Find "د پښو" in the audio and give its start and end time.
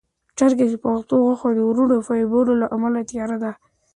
0.69-1.15